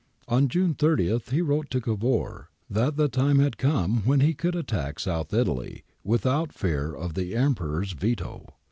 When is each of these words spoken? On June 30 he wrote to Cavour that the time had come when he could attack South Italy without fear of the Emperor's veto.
On 0.27 0.47
June 0.47 0.73
30 0.73 1.15
he 1.29 1.43
wrote 1.43 1.69
to 1.69 1.79
Cavour 1.79 2.49
that 2.67 2.95
the 2.97 3.07
time 3.07 3.37
had 3.37 3.59
come 3.59 4.01
when 4.03 4.19
he 4.19 4.33
could 4.33 4.55
attack 4.55 4.99
South 4.99 5.31
Italy 5.31 5.83
without 6.03 6.51
fear 6.51 6.95
of 6.95 7.13
the 7.13 7.35
Emperor's 7.35 7.91
veto. 7.91 8.47